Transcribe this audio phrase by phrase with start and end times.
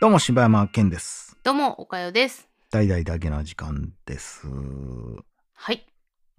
[0.00, 1.36] どうも柴山健です。
[1.44, 2.48] どうも、おかよです。
[2.70, 4.46] 大々だけな時間です。
[5.52, 5.86] はい、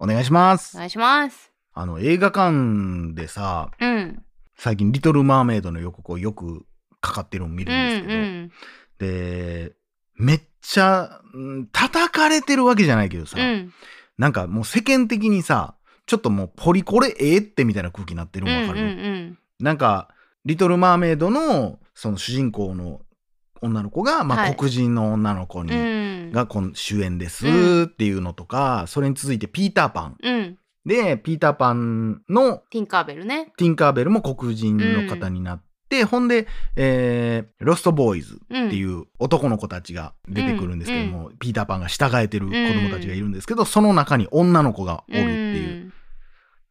[0.00, 0.76] お願いします。
[0.76, 1.52] お願いします。
[1.72, 4.24] あの映画館でさ、うん。
[4.56, 6.66] 最近リトルマーメイドの予告をよく
[7.00, 8.50] かかってるのを見うるんですけど、ん
[8.98, 9.72] で、
[10.16, 13.44] めっちゃ、うん叩かれてるわけじゃないけどさ、うん。
[13.44, 13.72] うん。
[14.18, 15.76] なんかもう世間的にさ、
[16.06, 20.08] ちょっともうポリコレええってみたいな空気になってるのわかる、うんうんなんか、
[20.44, 23.02] リトル・マーメイドの、その主人公の
[23.62, 25.78] 女の子が、まあ、はい黒人の女の子に、うん。
[25.78, 25.82] う
[26.30, 26.32] ん。
[26.32, 30.16] がこの主演ですうんっていうのとか、それに続いてピーターパン。
[30.22, 30.58] うん。
[30.84, 33.52] で、ピーターパンのティンカーベルね。
[33.56, 38.66] ティンカーベルも黒人の方になって、ほんで、えーロストボーイズうん。
[38.66, 45.68] っていう男の子たちが出てくるんですけども、ピーターパンが従えてる子供たちがいるんですけど、その中に女の子がおるっていう。
[45.68, 45.92] うん。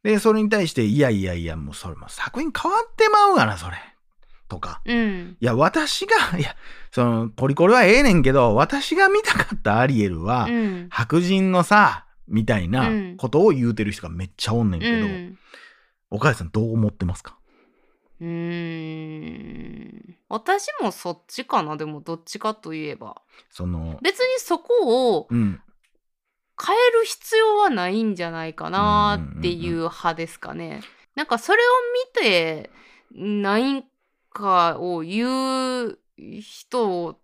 [0.02, 3.76] で、それに対して、いやいやいや、もうそれもう作品変わってまうがな、それ。
[4.52, 4.82] とか。
[4.84, 5.36] うん。
[5.40, 6.54] いや、私が、 いや、
[6.90, 10.88] その、ポリコレはええねんけど、私が見たかったアリエルは、うん。
[10.90, 15.38] 白人のさ、みたいなうんことを言うてる人がめっちゃおんねんけど、うん。
[16.10, 17.38] 岡谷さんどう思ってますか？
[18.20, 20.16] うーん。
[20.28, 21.76] 私もそっちかな。
[21.78, 23.22] でも、どっちかといえば。
[23.50, 25.60] その、別にそこをうん、
[26.62, 30.82] 変える必要はないんじゃないかなっていう派ですかね。
[31.14, 31.66] なんかそれを
[32.22, 32.70] 見て
[33.14, 33.84] ない
[34.32, 37.18] かを言う人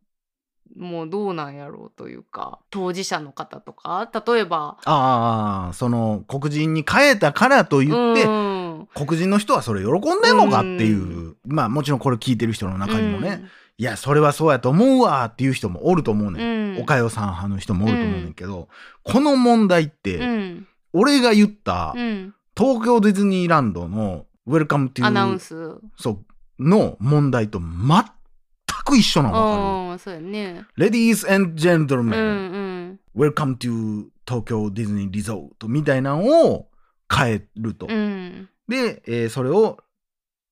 [0.77, 8.89] もどうなんやろうというか当事者の方とか例えばああ、その、黒人に変えたからと言って、うん。
[8.95, 13.51] 黒人の人はそれ喜んでんのかっていう、うまあもちろんこれ聞いてる人の中にもね、うん。
[13.79, 16.75] いや、それはそうやと思うわっていう人もおると思うねん。
[16.77, 16.83] うん。
[16.83, 18.69] おかよさん派の人もおると思うねんけど、
[19.03, 20.67] この問題って、うん。
[20.92, 22.34] 俺が言ったうん。
[22.56, 25.77] 東京ディズニーランドのウェルカムっていうアナウンス。
[25.97, 26.19] そう
[26.59, 27.69] の問題と全
[28.84, 29.48] く一緒なのわか
[29.91, 30.67] ああそうやね。
[30.77, 32.61] る ?Ladies and うん Gentlemen、う
[32.92, 33.01] ん。
[33.17, 36.68] Welcome to 東京ディズニーリゾートみたいなのを
[37.13, 37.86] 変えると。
[37.89, 38.48] うん。
[38.68, 39.79] で、えーそれを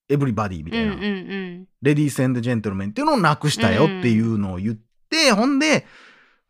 [0.09, 1.69] Everybody みたいな、うんうんうん。
[1.83, 4.77] レディース and Gentlemen っていうのをなくしたよっていうのを言っ
[5.11, 5.85] て、ほんで、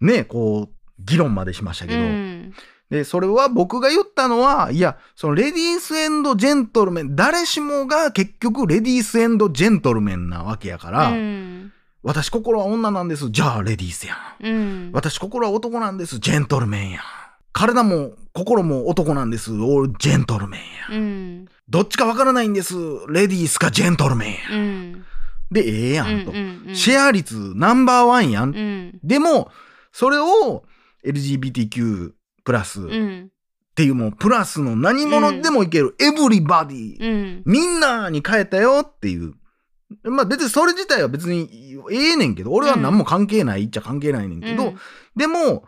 [0.00, 2.52] ね、こう、議論までしましたけど、うん
[2.90, 13.30] で、それは僕が言ったのは、いや、そのレディースジェントルメン、誰しもが結局レディースジェントルメンなわけやから、うん私心は女なんです。
[13.30, 14.46] じゃあレディースやん。
[14.46, 14.50] う
[14.88, 16.20] ん私心は男なんです。
[16.20, 17.02] ジェントルメンやん。
[17.52, 19.50] 体も心も男なんです。
[19.50, 20.58] オールジェントルメ
[20.90, 21.02] ンやん。
[21.02, 22.74] うんどっちかわからないんです。
[23.08, 24.62] レディースかジェントルメンやん。
[24.62, 24.64] う
[24.98, 25.04] ん
[25.50, 26.30] で、ええやんと。
[26.30, 29.50] うんうんシェア率ナンバーワンやんでも、
[29.90, 30.62] それを
[31.04, 32.12] LGBTQ
[32.46, 32.80] プラス。
[32.80, 33.30] っうん。
[33.74, 37.42] ていうもうプラスの何者でもいける、エブリバディ、うん。
[37.44, 39.34] みんなに変えたよっていう。
[40.04, 44.72] まあ別にそれ自体は別にええねんけど、俺は何も関係ないっちゃ関係ないねんけど、
[45.14, 45.64] でも、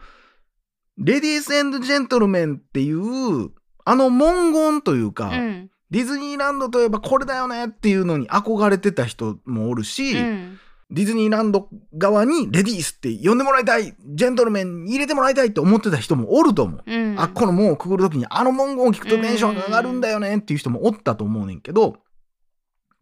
[0.96, 3.50] レディースジェントルメンっていう、
[3.84, 5.70] あの文言というか、うん。
[5.90, 10.58] ディズニーランドといえばこれだよねっていうのに憧れてた人もおるし、うん
[10.90, 16.82] ディズニーランド側にレディースって呼んでもらいたい、ジェントルメンに入れてもらいたいって思ってた人もおると思う。
[16.86, 21.96] うんあっこの門をくぐるときにあの文言を聞くとテンションが上がるんだよねっていう人もおったと思うねんけど、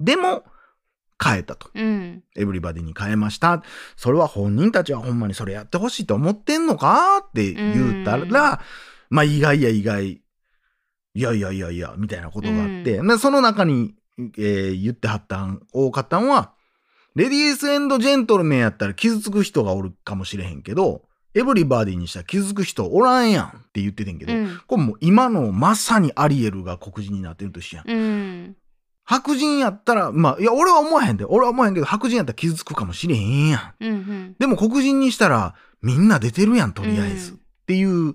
[0.01, 0.45] でも、
[1.23, 1.71] 変えたと。
[1.75, 3.63] うんエブリバディに変えました。
[3.97, 8.61] それは本人たちはほんまにそれやってほしいと思ってんのかって言ったら、
[9.11, 10.21] まあ意外や意外、い
[11.15, 16.53] やいやいやいや、みたいなことがあって、でその中に、えー言ってはったん、多かったんは、
[17.17, 21.03] レディースジェントルメンやったら傷つく人がおるかもしれへんけど、
[21.35, 27.91] エブリバディにしたら傷つく人おらんやんって言っててんけど、うんこれもう今のまさにアリエルが黒人になってると一緒やん。
[27.91, 28.57] うん
[29.09, 31.25] 白人やったら、まあ、いや、俺は思わへんで。
[31.25, 33.85] 俺は思わへんけど、白人やったら傷つくかもしれへんやん。
[33.85, 37.31] うんでも黒人にしたら、みんな出てるやん、とりあえず。
[37.33, 38.15] うんっていう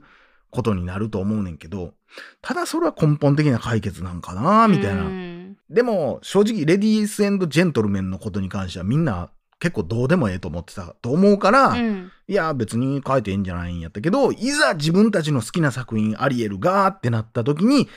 [0.50, 1.94] ことになると思うねんけど、
[2.42, 5.04] ただそれは根本的な解決なんかな、みたいな。
[5.04, 5.31] うん
[5.72, 12.12] でも、正直、レディースジェントルメンのことに関してはみんな結構どうでもええと思ってたと思うから、うん。
[12.28, 17.88] いや、別に変えていいんじゃないんやったけど、いざ自分たちの好きな作品、アリエルがってなった時に、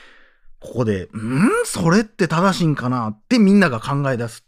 [0.59, 1.09] ここで、ん？
[1.65, 4.43] それって正しいんかなってみんなが考え出すん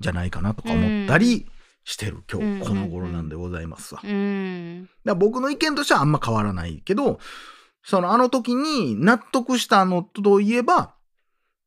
[0.00, 1.46] じゃないかなとか思ったり
[1.84, 2.58] してる、今うん。
[2.60, 4.00] 日この頃なんでございますわ。
[4.02, 4.88] うん。
[5.04, 7.20] ら僕の意見としてはあんま変わらないけど、
[7.82, 10.94] そのあの時に納得したのといえば、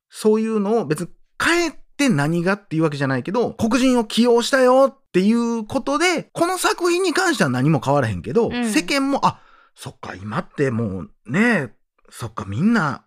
[0.10, 1.10] そういうのを別に
[1.44, 8.70] 変えて何がっていうわけじゃないけど、黒人を起用したよっていうことで、この作品に関しては何も変わらへんけど、うん。
[8.70, 9.42] 世間も、あ、
[9.76, 11.74] そっか、今ってもうね、
[12.10, 13.04] そっか、みんな、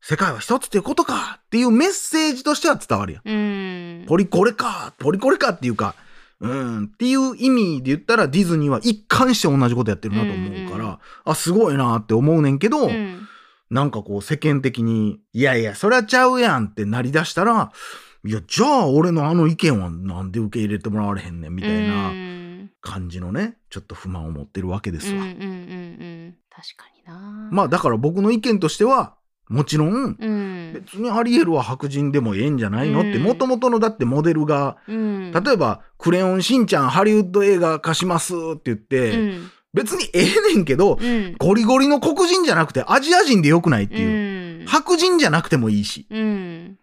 [0.00, 3.28] 世界は一つっていうことかっていうメッセージとしては伝わるやん。
[3.28, 4.06] うん。
[4.06, 5.94] ポリコレか、ポリコレかっていうか、
[6.40, 13.28] うん、っていう意味で言ったらディズニーは一貫して同じことやってるなと思うから、うんあ、すごいなって思うねんけど、うん
[13.70, 17.72] なんかこう世間的に、いやいや、そりゃちゃうやんってなりだしたら、
[18.26, 22.70] いや、じゃあ俺のあの意見はなんで受け入れてもらわれへんねんみたいなうん。
[22.80, 25.22] 感じのね、ちょっと不満を持ってるわけですわ。
[25.22, 25.46] うんうんうんう
[26.28, 26.34] ん。
[26.50, 27.48] 確かにな。
[27.50, 29.16] まあだから僕の意見としては、
[29.48, 30.72] もちろん、うん。
[30.72, 33.00] 別にアリエルは白人でもええんじゃないの？
[33.00, 33.22] って、うん。
[33.22, 35.32] もともとのだってモデルが、うん。
[35.32, 41.34] 例えば、クレヨンしんちゃんハリウッド映画化しますって言って、うん別にええねんけど、うん。
[41.38, 44.60] ゴリゴリの黒人じゃなくてアジア人でよくないっていう。
[44.60, 44.66] うん。
[44.66, 46.06] 白人じゃなくてもいいし。
[46.10, 46.78] うん。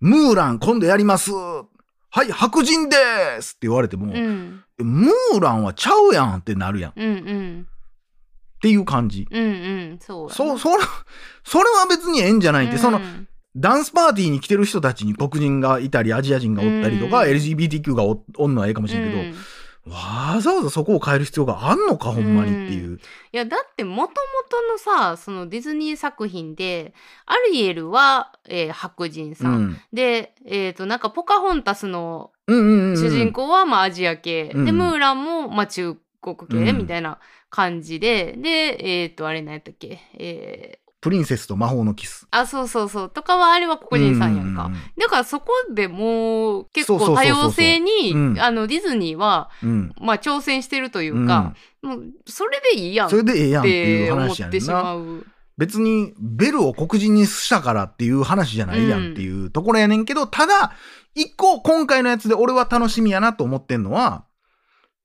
[0.00, 1.32] ムーラン今度やります。
[1.32, 2.96] はい、白人で
[3.42, 3.56] す。
[3.56, 4.62] って言われても、うん。
[4.78, 6.90] ムーランはちゃうやんってなるやん。
[6.92, 7.66] っうんうん。
[8.62, 9.26] ていう感じ。
[9.30, 9.48] うんう
[9.94, 9.98] ん。
[10.00, 10.34] そうやな。
[10.34, 10.84] そ、それ、
[11.44, 13.28] それは別にええんじゃないって、そのう、ん
[13.58, 17.30] ダンスパーティーに来てる人たちに黒人がいたり、アジア人がおったりとか、うん。
[17.30, 19.38] LGBTQ がおおんのはええかもしれんけど、
[19.88, 22.96] わざわざそこを変える必要があんのか、ほんまにっていう。
[22.96, 23.00] い
[23.36, 24.16] やだってもとも
[24.48, 26.92] とのさそのディズニー作品で
[27.26, 29.80] アリエルは、えー白人さん、うん。
[29.92, 32.32] でえっ、となんかポカホンタスの。
[32.48, 34.64] 主人公はまあアジア系、うん。
[34.64, 36.78] でムーランもまあ中国系うん。
[36.78, 37.18] みたいな
[37.50, 40.00] 感じで、でえっ、とあれ何やったっけ？
[40.18, 42.26] えープリンセスと魔法のキス。
[42.32, 49.92] あそうそうそうとかはあれは黒人さんやんか、ううだからそこでもう結構多様性にうんあのディズニーはうん。
[50.00, 54.58] まあ挑戦してるというか、もうそれでいいやんっそれでええやんっていう話やねんな。
[54.58, 55.26] てしまう。
[55.56, 60.72] 別にベルを黒人にしたからっていう話じゃないやんっていうところやねんけど、ただ、
[61.14, 64.26] 一個今回のやつで俺は楽しみやなと思ってんのは、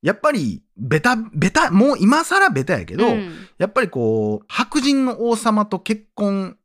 [0.01, 3.31] やっぱり、ベタ、ベタ、もう今更ベタやけど、うん。
[3.60, 6.57] やっぱりこう、白人の王様と結婚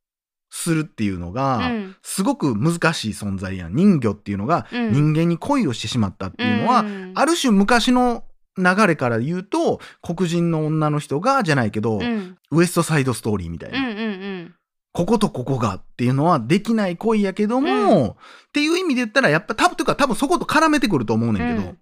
[0.48, 1.96] するっていうのが、うん。
[2.02, 3.74] すごく難しい存在やん。
[3.74, 4.92] 人魚っていうのがうん。
[4.92, 7.12] 人間に恋をしてしまったっていうのは、うん。
[7.14, 8.24] ある種昔の
[8.56, 12.38] 流れから言うと、黒人の女の人がじゃないけど、うん。
[12.50, 13.78] ウエストサイドストーリーみたいな。
[13.78, 14.02] うんうんう
[14.44, 14.54] ん。
[14.92, 18.08] こことここがっていうのはできない恋やけども、うん。
[18.08, 18.14] っ
[18.54, 21.78] ていう意味で言ったら、やっぱ多分、というか多分そこと絡めてくると思うねんけど、うん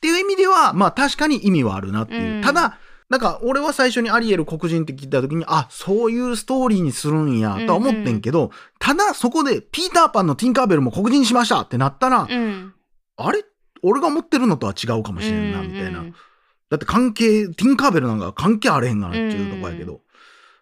[0.00, 2.36] っていう意味では、まあ確かに意味はあるなっていう。
[2.36, 2.42] うん。
[2.42, 2.78] ただ、
[3.10, 12.72] なんか俺は最初にアリエル黒人って聞いた時に、あ、そういうストーリーにするんや、とは思ってんけど、ただそこでピーターパンのティンカーベルも黒人にしましたってなったら、うん。
[13.18, 13.44] あれ？
[13.82, 16.00] 俺が思ってるのとは違うかもしれんな、みたいな。
[16.00, 16.14] うん
[16.70, 20.02] だって関係、ティンカーベルなんか関係あれへんがなっていうとこやけど。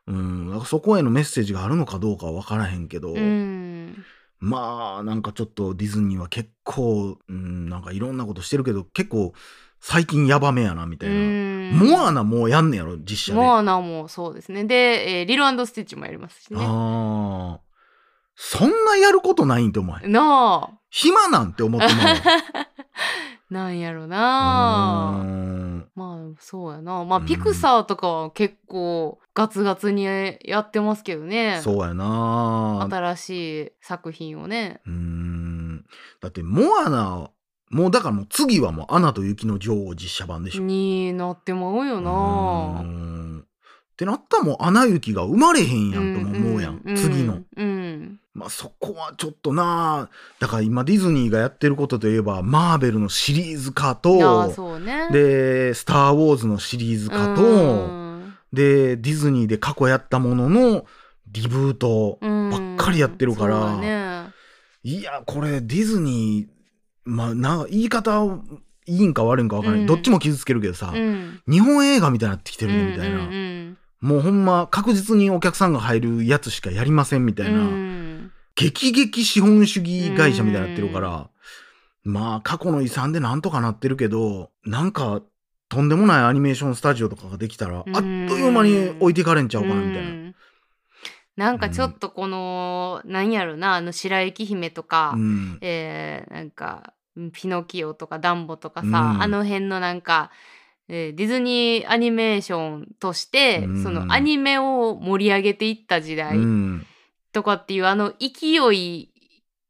[0.07, 4.03] うん、なんかそこへのメッセージがあるのかどうかは分からへんけど、うん
[4.41, 9.33] まあなんかちょっとディズニーは結構、うん、なんかいろんなことしてるけど、結構
[9.81, 11.15] 最近ヤバめやな、みたいな。
[11.15, 13.39] うんモアナもうやんねやろ、実写で。
[13.39, 17.69] あモアナもそうですねで、えーリルスティッチもやりますしねあー。
[18.41, 20.13] そんなやることないんって思わへん。
[20.13, 22.15] なあ暇なんて思ってまうわ。
[23.51, 27.05] なんやろうなーんまあそうやな。
[27.05, 27.27] まあうん。
[27.27, 31.61] ピクサーとかは結構ガツガツにやってますけどね。
[31.63, 32.87] そうやな。
[32.91, 34.81] 新しい作品をね。
[34.87, 35.85] うーん。
[36.21, 37.31] だって、モアナ、
[37.71, 40.63] もうだからもう次はもうアナと雪の女王実写版でしょ。
[40.63, 42.83] になってまうよな。
[42.83, 43.18] ん
[43.99, 46.81] ってなったらもうアナ雪が生まれへんやんとも思うやん。
[46.85, 47.41] う次の。
[47.57, 48.21] うん。
[48.33, 50.09] まあそこはちょっとな。
[50.39, 55.09] だから今ディズニーがやってることといえば、マーベルのシリーズ化と、ね。
[55.11, 57.57] で、スター・ウォーズのシリーズ化と、う
[57.89, 58.35] ん。
[58.53, 60.87] で、ディズニーで過去やったものの
[61.27, 62.51] リブートうん。
[62.51, 64.29] ばっかりやってるから、ね。
[64.85, 66.49] いや、これディズニー、
[67.05, 68.23] まあ、な、言い方
[68.87, 69.81] いいんか悪いんか分からない。
[69.81, 69.87] うん。
[69.89, 71.43] どっちも傷つけるけどさ、うん。
[71.49, 73.17] 日本映画みたいになってきてるね、みたいな。
[73.17, 78.33] うんうんもうほんま確実にお客さんが入るやつしかやりませんみたいな、うん。
[78.55, 81.31] 激激資本主義会社みたいになってるから、
[82.05, 85.23] まあ過去の遺産でなんとかなってるけど、なんか
[85.69, 87.97] とんでもないアニメーションスタジオとかができたら、うん。
[87.97, 90.11] あっという間に置いていかれんちゃうかなみたいな。
[90.11, 90.35] うん。
[91.37, 95.59] なんかちょっとこの、なんやろなあの白雪姫とか、うん。
[95.61, 99.23] えーなんかうんピノキオとかダンボとかさ、うん。
[99.23, 100.31] あの辺のなんか、
[100.89, 106.87] えーディズニーアニメーションとして、うんそのアニメを盛り上げていった時代うん。
[107.33, 109.11] とかっていうあの勢い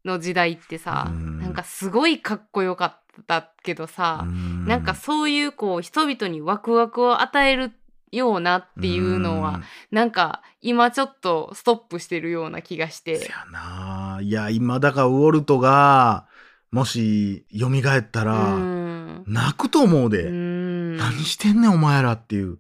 [0.04, 4.25] の時代ってさ、うんなんかすごいかっこよかったけどさ、
[4.66, 7.72] なんかそういうこう人々にワクワクを与える
[8.12, 9.60] ようなっていうのは、
[9.90, 13.04] なんか今ちょっとストップしてるような気がしうん。
[13.04, 13.25] てせ。
[13.26, 14.20] やな。
[14.22, 16.26] いや、今だからウォルトが、
[16.70, 20.25] もし蘇ったうら、ん泣くと思うで。
[20.25, 20.57] うん
[20.99, 22.59] 何してんねんお前らっていう。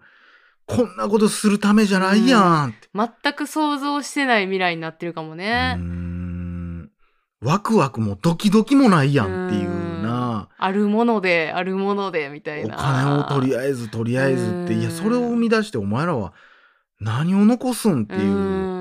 [0.66, 2.88] こんなことするためじゃないやんって。
[2.94, 5.74] 全く想像してない未来になってるかもね。
[5.74, 6.90] ん
[7.40, 10.08] ワクワクもドキドキもないやんっていうな。
[10.08, 16.32] なあるものであるものでみたいおな金をとりあえずとりあえずってうんいやそれを生み出してお前らは
[17.00, 18.20] 何を残すんっていう。
[18.20, 18.77] ん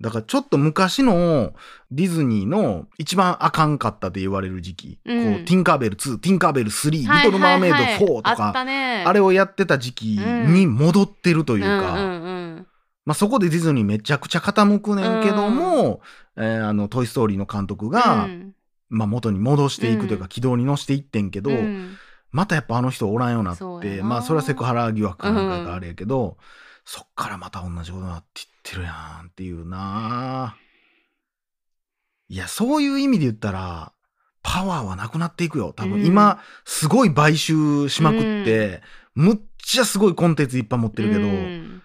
[0.00, 1.52] だからちょっと昔の
[1.90, 5.34] ディズニーの一番あかんかったって言われる時期、うん。
[5.34, 9.04] こうティンカーベル2ティンカーベル3、リトル・マーメイド4とかたね。
[9.06, 12.66] あれをやってた時期に戻ってるというか、うんうんうん
[13.04, 16.00] まあ、そこでディズニーめちゃくちゃ傾くねんけども、
[16.36, 18.54] えーあの「トイ・ストーリー」の監督が、うん。
[18.88, 20.28] まあ、元に戻していくというか、うん。
[20.28, 21.96] 軌道に乗していってんけど、うん。
[22.32, 26.38] またやっぱあの人おらんようになってまあそれはセクハラ疑惑かなんかあれやけど、
[26.84, 30.56] そっからまた同じことになっていってるやんっていうな。
[32.28, 33.92] いやそういう意味で言ったら
[34.42, 35.72] パワーはなくなっていくよ。
[35.74, 36.06] 多分、うん。
[36.06, 38.82] 今すごい買収しまくって、
[39.14, 41.82] むっちゃすごいコンテンツいっぱい持ってるけど、うん。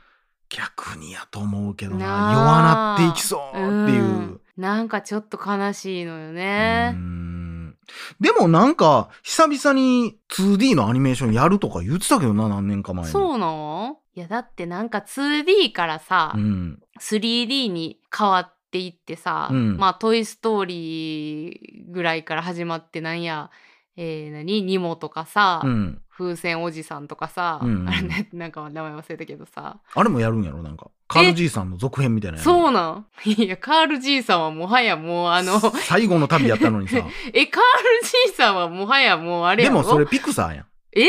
[0.49, 2.05] 逆にやと思うけどな。
[2.05, 4.03] 弱なっていきそうっていう。
[4.03, 4.41] ん。
[4.55, 7.75] なんかちょっと悲しいのようねん。
[8.19, 13.11] でもなんか久々に 2D のアニメーションやるとか言ってたけどな何年か前に。
[13.11, 13.97] そうなの？
[14.15, 19.77] いやだってなんか 2D からさ、うん、3D に変わっていってさ、うん。
[19.77, 23.51] まあ「トイ・ストーリー」ぐらいから始まってなんや、
[23.97, 24.61] えー、何？
[24.61, 27.89] ニモとかさ、うん、風船おじさんとかさ、うんうん。
[27.89, 29.81] あれねなんか名前忘れたけどさ。
[29.93, 30.63] あれもやるんやろ？
[30.63, 32.45] なんかカール爺さんの続編みたいなやつ。
[32.45, 33.05] そうなん。
[33.25, 36.97] いやカール爺さんはもはやもうあの最後の旅やったのにさ。
[37.33, 37.63] えカー
[38.01, 39.81] ル爺さんはもはやもうあれやろ？
[39.81, 40.65] でもそれピクサーやん。
[40.95, 41.07] え？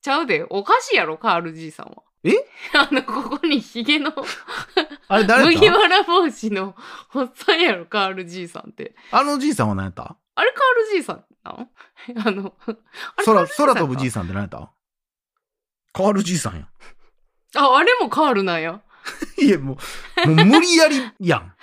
[0.00, 0.46] ちゃうで。
[0.48, 2.32] おかしいやろカール爺さんはえ？
[2.74, 4.12] あのここにヒゲの
[5.08, 5.60] あれ誰やった？
[5.60, 6.74] 麦わら帽子の
[7.14, 8.94] おっさんやろカール爺さんって。
[9.10, 10.16] あのじいさんは何やった？
[10.34, 11.68] あれカール爺さんなの？
[12.26, 14.70] あのあれ空空飛ぶじいさんって何やった？
[15.92, 16.68] カールじいさんやん。
[17.56, 18.80] ああれもカールなんや。
[19.38, 19.78] いやも
[20.26, 21.54] うもう無理やりやん。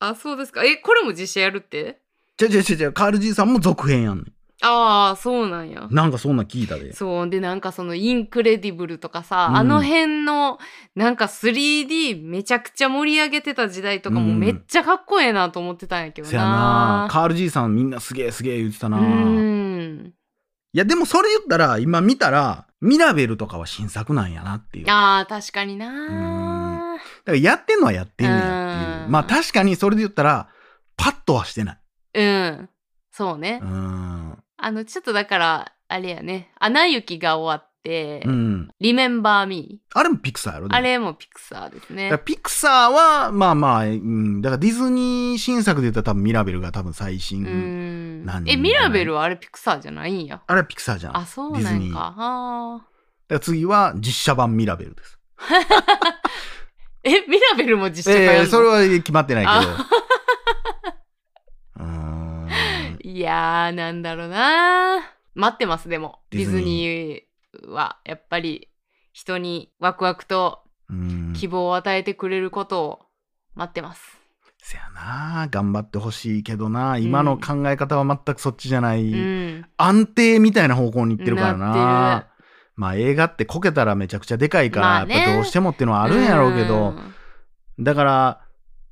[0.00, 0.64] あそうですか。
[0.64, 2.00] えこれも実写やるって？
[2.36, 4.24] ちゃちゃちゃちゃカールじいさんも続編やんね
[4.60, 5.82] ああそうなんや。
[5.82, 6.92] んなんかそんなん聞いたで。
[6.92, 9.56] そうでなんかそのインクレディブルとかさ、うん。
[9.56, 10.58] あの辺の
[10.96, 14.40] なんか 3D めちゃくちゃ盛り上げてた時代とかもうん。
[14.40, 16.30] めっちゃかっこええなと思ってたんやけどな。
[16.30, 17.08] せやな。
[17.10, 18.98] カールじいさんみんなすげえすげえ言ってたな。
[18.98, 20.14] うん。
[20.72, 24.86] いやでもそれ言ったら今見たらミラベルとかは新作なんやなっていう。
[24.86, 26.98] だかあー確かにな。
[27.26, 29.04] らやってんのはやってんねやっていう。
[29.04, 29.12] うん。
[29.12, 30.48] まあ確かにそれで言ったら
[30.96, 31.78] パッとはしてない。
[32.14, 32.68] うん。
[33.10, 40.76] そうね、うんあのちょっとだからあれやね「アナ雪」が終わってうん「リメンバー・ミあれもピクサーやろー」でも。
[40.76, 42.10] あれもピクサーですね。
[42.10, 48.24] らピクサーはまあまあ、うん、だからディズニー新作で言ったら多分ミラベルが多分最新、うん。
[48.26, 50.12] なんえミラベルはあれピクサーじゃない？
[50.12, 51.16] んやあれはピクサーじゃん。
[51.16, 51.92] あそうディズニー。
[51.92, 52.82] なんかあー。
[52.82, 52.88] だか
[53.34, 55.18] ら次は実写版ミラベルです。
[57.04, 59.72] えミラベルも実写化やるの、えー、それは決まってないけど
[61.76, 64.98] うーんいやーなんだろうな
[65.34, 66.18] 待ってますでも。
[66.28, 68.68] ディズニニーはやっぱり
[69.14, 70.60] 人にワクワクと
[70.90, 71.32] うん。
[71.34, 72.98] 希望を与えてくれることを
[73.54, 74.02] 待ってます、
[74.58, 79.66] せやな頑張ってほしいけどな今の考え方は全くそっちじゃない、うん。
[79.78, 82.26] 安定みたいな方向に行ってるからな
[82.74, 85.16] まあ映画ってこけたらめちゃくちゃでかいから、まあね。
[85.16, 87.14] やっぱどうしてもっていうのはあるんやろうけど、ん。
[87.78, 88.40] だから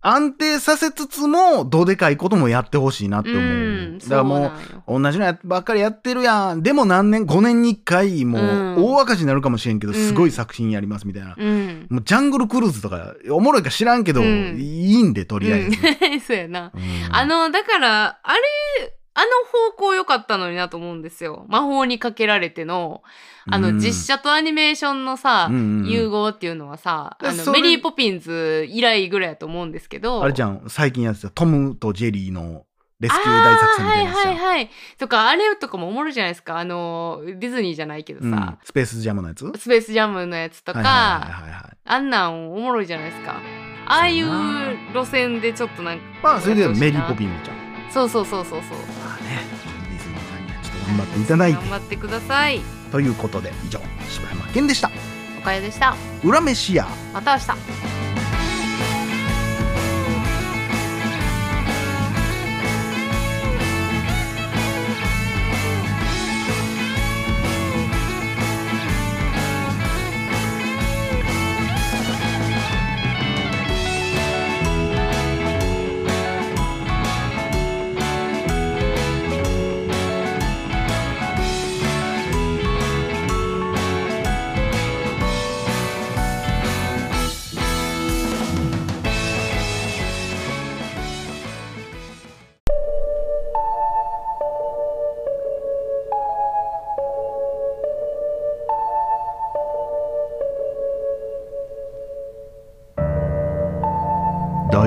[0.08, 4.52] 安定させつつもどでかいこともやってほしいなって思う、うんだからも
[4.86, 6.62] う同じのやばっかりやってるやん。
[6.62, 8.38] でも何年5年に1回も
[8.76, 11.86] う大赤字になるかもしれんけど、うんすごい作品やりますみたいな、うん。
[11.90, 15.70] もうジャングルクルーズとかおもろいか知らんけど、うんいいんでとりあえず、う
[16.16, 16.70] んそうやな。
[16.74, 16.80] うん。
[17.10, 19.26] あのだからあれあの
[19.70, 21.46] 方向良かったのになと思うんですよ。
[21.48, 23.02] 魔法にかけられての
[23.50, 23.78] あの、うん。
[23.78, 25.90] 実写とアニメーションのさ、うんうんうん。
[25.90, 30.22] 融合っていうのはさあのメリー・ポピンズ以来ぐらいやと思うんですけど。
[30.22, 32.66] あれじゃん最近やってたトムとジェリーの
[33.00, 34.70] レスキュー大作戦みたいなはいはいはい。
[34.98, 36.58] とかあれとかもおもろいじゃないですか。
[36.58, 38.58] あのディズニーじゃないけどさ、うん。
[38.64, 39.50] スペースジャムのやつ？
[39.50, 40.82] とスペースジャムのやつとか、
[41.84, 43.40] あんなんおもろいじゃないですか。
[43.86, 44.26] ああいう
[44.92, 48.78] 路線でちょっとなんかまあそれでメリー・ポンピンズちゃんそうそうそうそうそう。
[49.04, 49.44] まあね
[49.90, 51.60] ディズニーさんにはちょっと頑張っていただいて。
[51.60, 52.60] 頑張ってください。
[52.92, 54.90] ということで以上柴山健でした。
[55.38, 55.96] おかゆでした。
[56.24, 56.86] 裏飯屋。
[57.12, 57.46] また明日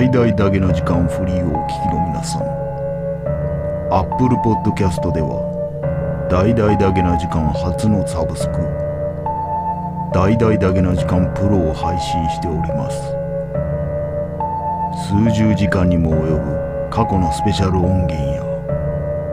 [0.00, 2.42] 大々だけの時間フリーをお聞きの皆さん。
[3.92, 5.44] Apple Podcast では
[6.30, 8.52] 大々だけな時間初のサブスク。
[10.14, 12.96] 大々だけな時間プロを配信しております。
[15.06, 18.42] 数十時間にも及ぶ過去のスペシャル音源や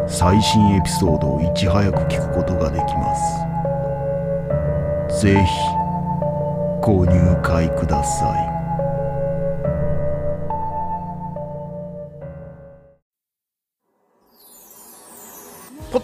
[0.05, 3.15] 最新エピソードをいち早く聞くことができま
[5.15, 5.23] す。
[5.23, 5.49] ぜひ
[6.81, 8.46] ご入会ください。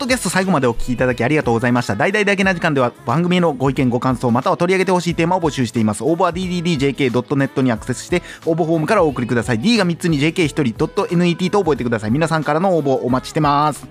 [0.04, 1.96] ポッドキャスト最後までお聞きいただきありがとうございました。
[1.96, 6.04] 大々だけな時間では番組へのご意見ご感想または取り上げてほしいテーマを募集しています。
[6.04, 9.60] 応募は dddjk.net にアクセスして応募フォームからお送りください。
[9.60, 12.12] D が3つに JK1 人 .net と覚えてください。
[12.12, 13.88] 皆さんからの応募お待ちしてます。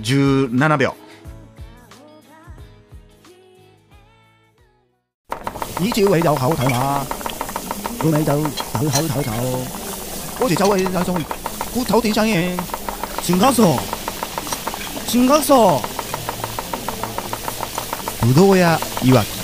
[0.00, 0.94] 17秒。
[5.82, 7.04] 以朝你就口頭嘛，
[8.00, 9.32] 到尾就口口頭頭，
[10.38, 11.20] 好似走去那種
[11.74, 12.56] 骨頭點生嘢，
[13.22, 13.62] 全家傻，
[15.06, 15.54] 全家傻，
[18.26, 19.41] ぶどう屋いわき。